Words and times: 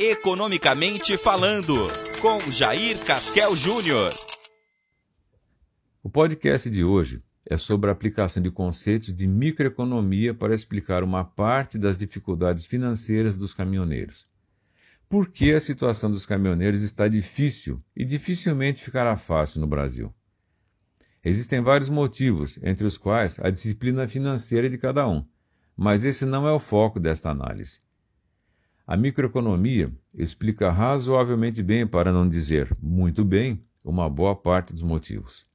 Economicamente 0.00 1.16
Falando, 1.16 1.88
com 2.20 2.38
Jair 2.52 3.04
Casquel 3.04 3.56
Júnior. 3.56 4.14
O 6.02 6.08
podcast 6.08 6.70
de 6.70 6.84
hoje 6.84 7.20
é 7.44 7.56
sobre 7.56 7.90
a 7.90 7.92
aplicação 7.92 8.40
de 8.40 8.48
conceitos 8.48 9.12
de 9.12 9.26
microeconomia 9.26 10.32
para 10.32 10.54
explicar 10.54 11.02
uma 11.02 11.24
parte 11.24 11.76
das 11.76 11.98
dificuldades 11.98 12.64
financeiras 12.64 13.36
dos 13.36 13.52
caminhoneiros. 13.52 14.28
Por 15.08 15.30
que 15.30 15.52
a 15.52 15.60
situação 15.60 16.10
dos 16.10 16.24
caminhoneiros 16.24 16.82
está 16.82 17.08
difícil 17.08 17.82
e 17.96 18.04
dificilmente 18.04 18.80
ficará 18.80 19.16
fácil 19.16 19.60
no 19.60 19.66
Brasil? 19.66 20.14
Existem 21.24 21.60
vários 21.60 21.88
motivos, 21.88 22.56
entre 22.62 22.86
os 22.86 22.96
quais 22.96 23.40
a 23.40 23.50
disciplina 23.50 24.06
financeira 24.06 24.70
de 24.70 24.78
cada 24.78 25.08
um 25.08 25.26
mas 25.80 26.04
esse 26.04 26.26
não 26.26 26.44
é 26.44 26.50
o 26.50 26.58
foco 26.58 26.98
desta 26.98 27.30
análise. 27.30 27.80
A 28.88 28.96
microeconomia 28.96 29.92
explica 30.14 30.70
razoavelmente 30.70 31.62
bem, 31.62 31.86
para 31.86 32.10
não 32.10 32.26
dizer 32.26 32.74
muito 32.80 33.22
bem, 33.22 33.62
uma 33.84 34.08
boa 34.08 34.34
parte 34.34 34.72
dos 34.72 34.82
motivos. 34.82 35.46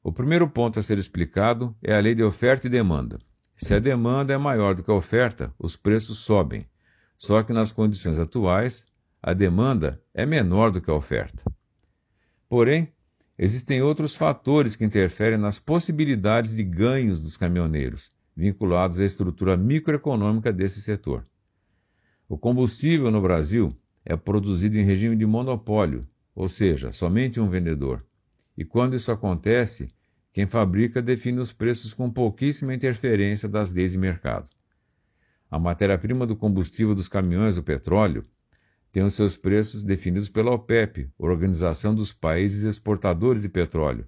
O 0.00 0.12
primeiro 0.12 0.48
ponto 0.48 0.78
a 0.78 0.82
ser 0.84 0.96
explicado 0.96 1.74
é 1.82 1.92
a 1.92 1.98
lei 1.98 2.14
de 2.14 2.22
oferta 2.22 2.68
e 2.68 2.70
demanda. 2.70 3.18
Se 3.56 3.74
a 3.74 3.80
demanda 3.80 4.32
é 4.32 4.38
maior 4.38 4.76
do 4.76 4.84
que 4.84 4.92
a 4.92 4.94
oferta, 4.94 5.52
os 5.58 5.74
preços 5.74 6.18
sobem. 6.18 6.68
Só 7.18 7.42
que 7.42 7.52
nas 7.52 7.72
condições 7.72 8.16
atuais, 8.16 8.86
a 9.20 9.32
demanda 9.32 10.00
é 10.14 10.24
menor 10.24 10.70
do 10.70 10.80
que 10.80 10.88
a 10.88 10.94
oferta. 10.94 11.42
Porém, 12.48 12.92
existem 13.36 13.82
outros 13.82 14.14
fatores 14.14 14.76
que 14.76 14.84
interferem 14.84 15.36
nas 15.36 15.58
possibilidades 15.58 16.54
de 16.54 16.62
ganhos 16.62 17.18
dos 17.18 17.36
caminhoneiros 17.36 18.12
vinculados 18.36 19.00
à 19.00 19.04
estrutura 19.04 19.56
microeconômica 19.56 20.52
desse 20.52 20.80
setor. 20.80 21.26
O 22.30 22.38
combustível 22.38 23.10
no 23.10 23.20
Brasil 23.20 23.76
é 24.04 24.16
produzido 24.16 24.78
em 24.78 24.84
regime 24.84 25.16
de 25.16 25.26
monopólio, 25.26 26.06
ou 26.32 26.48
seja, 26.48 26.92
somente 26.92 27.40
um 27.40 27.50
vendedor. 27.50 28.06
E 28.56 28.64
quando 28.64 28.94
isso 28.94 29.10
acontece, 29.10 29.92
quem 30.32 30.46
fabrica 30.46 31.02
define 31.02 31.40
os 31.40 31.50
preços 31.50 31.92
com 31.92 32.08
pouquíssima 32.08 32.72
interferência 32.72 33.48
das 33.48 33.74
leis 33.74 33.90
de 33.90 33.98
mercado. 33.98 34.48
A 35.50 35.58
matéria-prima 35.58 36.24
do 36.24 36.36
combustível 36.36 36.94
dos 36.94 37.08
caminhões, 37.08 37.56
o 37.56 37.64
petróleo, 37.64 38.24
tem 38.92 39.02
os 39.02 39.14
seus 39.14 39.36
preços 39.36 39.82
definidos 39.82 40.28
pela 40.28 40.52
OPEP, 40.52 41.10
Organização 41.18 41.92
dos 41.92 42.12
Países 42.12 42.62
Exportadores 42.62 43.42
de 43.42 43.48
Petróleo, 43.48 44.06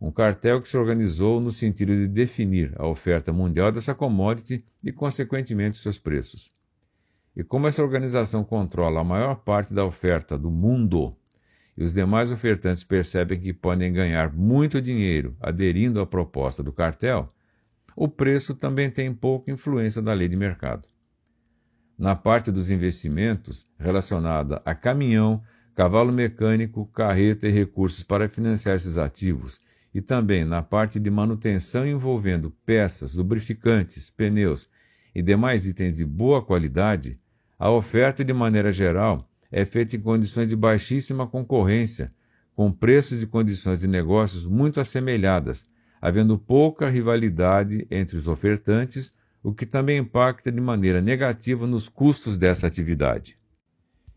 um 0.00 0.10
cartel 0.10 0.60
que 0.60 0.66
se 0.66 0.76
organizou 0.76 1.40
no 1.40 1.52
sentido 1.52 1.94
de 1.94 2.08
definir 2.08 2.74
a 2.74 2.88
oferta 2.88 3.32
mundial 3.32 3.70
dessa 3.70 3.94
commodity 3.94 4.64
e, 4.82 4.90
consequentemente, 4.90 5.76
seus 5.76 5.96
preços. 5.96 6.52
E 7.34 7.42
como 7.42 7.66
essa 7.66 7.82
organização 7.82 8.44
controla 8.44 9.00
a 9.00 9.04
maior 9.04 9.36
parte 9.36 9.72
da 9.72 9.84
oferta 9.84 10.36
do 10.36 10.50
mundo, 10.50 11.16
e 11.76 11.82
os 11.82 11.94
demais 11.94 12.30
ofertantes 12.30 12.84
percebem 12.84 13.40
que 13.40 13.54
podem 13.54 13.90
ganhar 13.90 14.32
muito 14.32 14.82
dinheiro 14.82 15.34
aderindo 15.40 16.00
à 16.00 16.06
proposta 16.06 16.62
do 16.62 16.72
cartel, 16.72 17.32
o 17.96 18.06
preço 18.06 18.54
também 18.54 18.90
tem 18.90 19.14
pouca 19.14 19.50
influência 19.50 20.02
da 20.02 20.12
lei 20.12 20.28
de 20.28 20.36
mercado. 20.36 20.88
Na 21.98 22.14
parte 22.14 22.50
dos 22.50 22.70
investimentos 22.70 23.66
relacionada 23.78 24.60
a 24.64 24.74
caminhão, 24.74 25.42
cavalo 25.74 26.12
mecânico, 26.12 26.86
carreta 26.86 27.48
e 27.48 27.50
recursos 27.50 28.02
para 28.02 28.28
financiar 28.28 28.76
esses 28.76 28.98
ativos, 28.98 29.60
e 29.94 30.00
também 30.00 30.44
na 30.44 30.62
parte 30.62 30.98
de 30.98 31.10
manutenção 31.10 31.86
envolvendo 31.86 32.50
peças, 32.64 33.14
lubrificantes, 33.14 34.10
pneus 34.10 34.68
e 35.14 35.22
demais 35.22 35.66
itens 35.66 35.96
de 35.96 36.04
boa 36.04 36.42
qualidade, 36.42 37.18
a 37.62 37.70
oferta 37.70 38.24
de 38.24 38.32
maneira 38.32 38.72
geral 38.72 39.24
é 39.48 39.64
feita 39.64 39.94
em 39.94 40.00
condições 40.00 40.48
de 40.48 40.56
baixíssima 40.56 41.28
concorrência, 41.28 42.12
com 42.56 42.72
preços 42.72 43.22
e 43.22 43.26
condições 43.28 43.82
de 43.82 43.86
negócios 43.86 44.44
muito 44.44 44.80
assemelhadas, 44.80 45.64
havendo 46.00 46.36
pouca 46.36 46.90
rivalidade 46.90 47.86
entre 47.88 48.16
os 48.16 48.26
ofertantes, 48.26 49.14
o 49.44 49.54
que 49.54 49.64
também 49.64 49.98
impacta 49.98 50.50
de 50.50 50.60
maneira 50.60 51.00
negativa 51.00 51.64
nos 51.64 51.88
custos 51.88 52.36
dessa 52.36 52.66
atividade. 52.66 53.38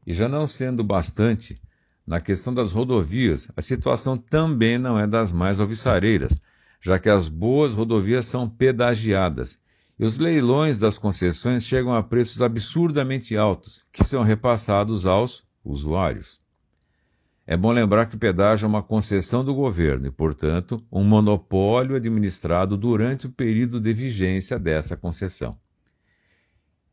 E 0.08 0.12
já 0.12 0.28
não 0.28 0.48
sendo 0.48 0.84
bastante, 0.84 1.62
na 2.04 2.20
questão 2.20 2.52
das 2.52 2.72
rodovias, 2.72 3.48
a 3.56 3.62
situação 3.62 4.18
também 4.18 4.80
não 4.80 4.98
é 4.98 5.06
das 5.06 5.32
mais 5.32 5.60
alvissareiras, 5.60 6.42
já 6.82 6.98
que 6.98 7.10
as 7.10 7.28
boas 7.28 7.76
rodovias 7.76 8.26
são 8.26 8.50
pedagiadas 8.50 9.64
e 9.98 10.06
os 10.06 10.18
leilões 10.18 10.78
das 10.78 10.98
concessões 10.98 11.66
chegam 11.66 11.94
a 11.94 12.04
preços 12.04 12.42
absurdamente 12.42 13.36
altos, 13.38 13.86
que 13.92 14.04
são 14.04 14.24
repassados 14.24 15.06
aos 15.06 15.48
usuários. 15.64 16.42
É 17.48 17.56
bom 17.56 17.72
lembrar 17.72 18.08
que 18.08 18.16
o 18.16 18.20
pedágio 18.20 18.66
é 18.66 18.68
uma 18.68 18.82
concessão 18.82 19.46
do 19.46 19.54
governo 19.54 20.08
e, 20.08 20.12
portanto, 20.12 20.84
um 20.92 21.04
monopólio 21.04 21.96
administrado 21.96 22.76
durante 22.76 23.28
o 23.28 23.32
período 23.32 23.80
de 23.80 23.94
vigência 23.94 24.58
dessa 24.58 24.98
concessão. 24.98 25.58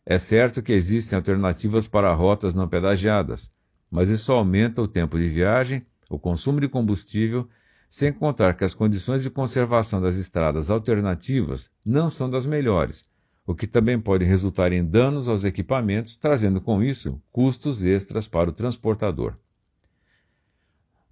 É 0.04 0.18
certo 0.18 0.62
que 0.62 0.72
existem 0.72 1.16
alternativas 1.16 1.88
para 1.88 2.12
rotas 2.12 2.52
não 2.52 2.68
pedagiadas, 2.68 3.50
mas 3.90 4.10
isso 4.10 4.30
aumenta 4.32 4.82
o 4.82 4.88
tempo 4.88 5.18
de 5.18 5.28
viagem, 5.28 5.86
o 6.10 6.18
consumo 6.18 6.60
de 6.60 6.68
combustível, 6.68 7.48
sem 7.92 8.10
contar 8.10 8.56
que 8.56 8.64
as 8.64 8.72
condições 8.72 9.22
de 9.22 9.28
conservação 9.28 10.00
das 10.00 10.16
estradas 10.16 10.70
alternativas 10.70 11.70
não 11.84 12.08
são 12.08 12.30
das 12.30 12.46
melhores, 12.46 13.04
o 13.46 13.54
que 13.54 13.66
também 13.66 14.00
pode 14.00 14.24
resultar 14.24 14.72
em 14.72 14.82
danos 14.82 15.28
aos 15.28 15.44
equipamentos, 15.44 16.16
trazendo 16.16 16.58
com 16.58 16.82
isso 16.82 17.20
custos 17.30 17.84
extras 17.84 18.26
para 18.26 18.48
o 18.48 18.52
transportador. 18.52 19.34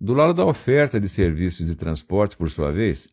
Do 0.00 0.14
lado 0.14 0.32
da 0.32 0.46
oferta 0.46 0.98
de 0.98 1.06
serviços 1.06 1.66
de 1.66 1.76
transporte, 1.76 2.34
por 2.34 2.48
sua 2.48 2.72
vez, 2.72 3.10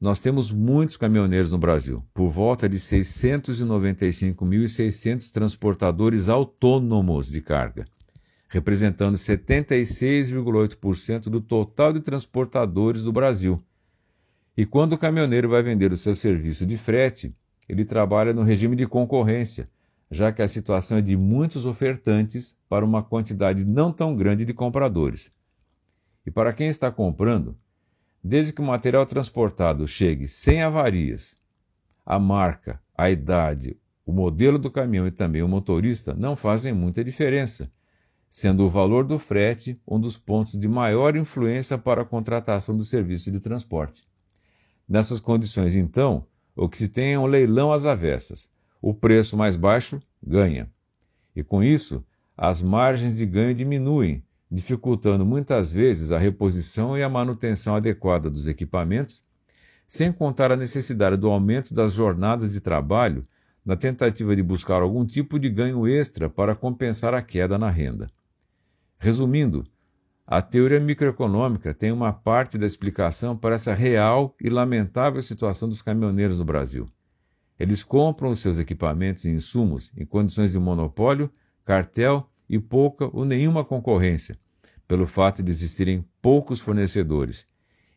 nós 0.00 0.18
temos 0.18 0.50
muitos 0.50 0.96
caminhoneiros 0.96 1.52
no 1.52 1.58
Brasil, 1.58 2.04
por 2.12 2.30
volta 2.30 2.68
de 2.68 2.78
695.600 2.78 5.30
transportadores 5.30 6.28
autônomos 6.28 7.28
de 7.28 7.40
carga, 7.40 7.86
representando 8.48 9.16
76,8% 9.16 11.24
do 11.24 11.40
total 11.40 11.92
de 11.92 12.00
transportadores 12.00 13.02
do 13.02 13.12
Brasil. 13.12 13.62
E 14.56 14.64
quando 14.64 14.92
o 14.92 14.98
caminhoneiro 14.98 15.48
vai 15.48 15.62
vender 15.62 15.92
o 15.92 15.96
seu 15.96 16.14
serviço 16.14 16.64
de 16.64 16.78
frete, 16.78 17.34
ele 17.68 17.84
trabalha 17.84 18.32
no 18.32 18.42
regime 18.42 18.76
de 18.76 18.86
concorrência, 18.86 19.68
já 20.10 20.32
que 20.32 20.42
a 20.42 20.48
situação 20.48 20.98
é 20.98 21.02
de 21.02 21.16
muitos 21.16 21.66
ofertantes 21.66 22.56
para 22.68 22.84
uma 22.84 23.02
quantidade 23.02 23.64
não 23.64 23.92
tão 23.92 24.14
grande 24.14 24.44
de 24.44 24.54
compradores. 24.54 25.30
E 26.24 26.30
para 26.30 26.52
quem 26.52 26.68
está 26.68 26.90
comprando, 26.90 27.56
desde 28.22 28.52
que 28.52 28.60
o 28.60 28.64
material 28.64 29.04
transportado 29.06 29.88
chegue 29.88 30.28
sem 30.28 30.62
avarias, 30.62 31.36
a 32.06 32.18
marca, 32.18 32.80
a 32.96 33.10
idade, 33.10 33.76
o 34.06 34.12
modelo 34.12 34.58
do 34.58 34.70
caminhão 34.70 35.06
e 35.06 35.10
também 35.10 35.42
o 35.42 35.48
motorista 35.48 36.14
não 36.14 36.36
fazem 36.36 36.72
muita 36.72 37.02
diferença 37.02 37.70
sendo 38.34 38.64
o 38.64 38.68
valor 38.68 39.04
do 39.04 39.16
frete 39.16 39.80
um 39.86 40.00
dos 40.00 40.16
pontos 40.16 40.58
de 40.58 40.66
maior 40.66 41.14
influência 41.14 41.78
para 41.78 42.02
a 42.02 42.04
contratação 42.04 42.76
do 42.76 42.84
serviço 42.84 43.30
de 43.30 43.38
transporte. 43.38 44.08
Nessas 44.88 45.20
condições, 45.20 45.76
então, 45.76 46.26
o 46.56 46.68
que 46.68 46.76
se 46.76 46.88
tem 46.88 47.14
é 47.14 47.18
um 47.18 47.26
leilão 47.26 47.72
às 47.72 47.86
avessas. 47.86 48.50
O 48.82 48.92
preço 48.92 49.36
mais 49.36 49.54
baixo 49.54 50.02
ganha. 50.20 50.68
E 51.36 51.44
com 51.44 51.62
isso, 51.62 52.04
as 52.36 52.60
margens 52.60 53.18
de 53.18 53.24
ganho 53.24 53.54
diminuem, 53.54 54.20
dificultando 54.50 55.24
muitas 55.24 55.70
vezes 55.70 56.10
a 56.10 56.18
reposição 56.18 56.98
e 56.98 57.04
a 57.04 57.08
manutenção 57.08 57.76
adequada 57.76 58.28
dos 58.28 58.48
equipamentos, 58.48 59.24
sem 59.86 60.12
contar 60.12 60.50
a 60.50 60.56
necessidade 60.56 61.16
do 61.16 61.30
aumento 61.30 61.72
das 61.72 61.92
jornadas 61.92 62.50
de 62.50 62.60
trabalho 62.60 63.24
na 63.64 63.76
tentativa 63.76 64.34
de 64.34 64.42
buscar 64.42 64.82
algum 64.82 65.06
tipo 65.06 65.38
de 65.38 65.48
ganho 65.48 65.86
extra 65.86 66.28
para 66.28 66.56
compensar 66.56 67.14
a 67.14 67.22
queda 67.22 67.56
na 67.56 67.70
renda. 67.70 68.10
Resumindo, 69.04 69.66
a 70.26 70.40
teoria 70.40 70.80
microeconômica 70.80 71.74
tem 71.74 71.92
uma 71.92 72.10
parte 72.10 72.56
da 72.56 72.64
explicação 72.64 73.36
para 73.36 73.54
essa 73.54 73.74
real 73.74 74.34
e 74.40 74.48
lamentável 74.48 75.20
situação 75.20 75.68
dos 75.68 75.82
caminhoneiros 75.82 76.38
no 76.38 76.44
Brasil. 76.46 76.88
Eles 77.60 77.84
compram 77.84 78.30
os 78.30 78.38
seus 78.38 78.58
equipamentos 78.58 79.26
e 79.26 79.30
insumos 79.30 79.92
em 79.94 80.06
condições 80.06 80.52
de 80.52 80.58
monopólio, 80.58 81.30
cartel 81.66 82.30
e 82.48 82.58
pouca 82.58 83.04
ou 83.12 83.26
nenhuma 83.26 83.62
concorrência, 83.62 84.38
pelo 84.88 85.06
fato 85.06 85.42
de 85.42 85.50
existirem 85.50 86.02
poucos 86.22 86.60
fornecedores, 86.60 87.46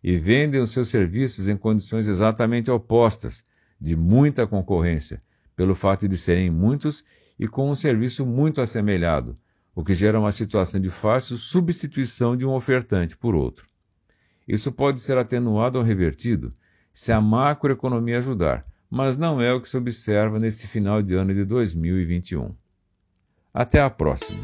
e 0.04 0.18
vendem 0.18 0.60
os 0.60 0.72
seus 0.72 0.90
serviços 0.90 1.48
em 1.48 1.56
condições 1.56 2.10
exatamente 2.10 2.70
opostas, 2.70 3.46
de 3.80 3.96
muita 3.96 4.46
concorrência, 4.46 5.24
pelo 5.56 5.74
fato 5.74 6.06
de 6.06 6.18
serem 6.18 6.52
muitos 6.52 7.06
e 7.40 7.48
com 7.48 7.72
um 7.72 7.76
serviço 7.76 8.26
muito 8.26 8.60
assemelhado, 8.60 9.38
o 9.78 9.84
que 9.84 9.94
gera 9.94 10.20
uma 10.20 10.32
situação 10.32 10.82
de 10.82 10.90
fácil 10.90 11.38
substituição 11.38 12.36
de 12.36 12.44
um 12.44 12.56
ofertante 12.56 13.16
por 13.16 13.36
outro. 13.36 13.68
Isso 14.48 14.72
pode 14.72 15.00
ser 15.00 15.20
atenuado 15.20 15.78
ou 15.78 15.84
revertido 15.84 16.52
se 16.92 17.12
a 17.12 17.22
macroeconomia 17.22 18.18
ajudar, 18.18 18.66
mas 18.90 19.18
não 19.18 19.40
é 19.40 19.54
o 19.54 19.62
que 19.62 19.70
se 19.70 19.78
observa 19.78 20.40
nesse 20.40 20.68
final 20.68 21.04
de 21.04 21.14
ano 21.14 21.32
de 21.32 21.46
2021. 21.46 22.56
Até 23.54 23.80
a 23.80 23.88
próxima! 23.88 24.42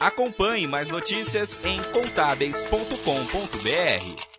Acompanhe 0.00 0.66
mais 0.66 0.90
notícias 0.90 1.64
em 1.64 1.80
contábeis.com.br. 1.92 4.31